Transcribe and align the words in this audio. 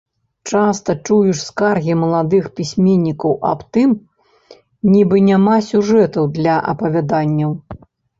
Часта 0.51 0.93
чуеш 1.07 1.41
скаргі 1.49 1.93
маладых 2.03 2.47
пісьменнікаў 2.59 3.35
аб 3.49 3.61
тым, 3.77 3.89
нібы 4.95 5.21
няма 5.29 5.55
сюжэтаў 5.69 6.23
для 6.39 6.55
апавяданняў. 6.75 7.53